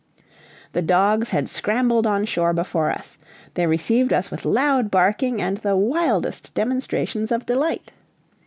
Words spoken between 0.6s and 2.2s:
The dogs had scrambled